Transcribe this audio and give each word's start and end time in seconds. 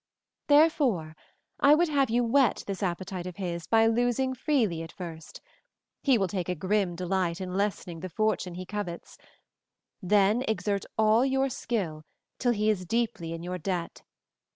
Therefore 0.47 1.15
I 1.59 1.75
would 1.75 1.87
have 1.87 2.09
you 2.09 2.23
whet 2.23 2.63
this 2.65 2.81
appetite 2.81 3.27
of 3.27 3.35
his 3.35 3.67
by 3.67 3.85
losing 3.85 4.33
freely 4.33 4.81
at 4.81 4.91
first 4.91 5.41
he 6.01 6.17
will 6.17 6.27
take 6.27 6.49
a 6.49 6.55
grim 6.55 6.95
delight 6.95 7.39
in 7.39 7.53
lessening 7.55 7.99
the 7.99 8.09
fortune 8.09 8.55
he 8.55 8.65
covets 8.65 9.19
then 10.01 10.41
exert 10.47 10.85
all 10.97 11.23
your 11.23 11.49
skill 11.51 12.03
till 12.39 12.53
he 12.53 12.67
is 12.67 12.83
deeply 12.83 13.31
in 13.31 13.43
your 13.43 13.59
debt. 13.59 14.01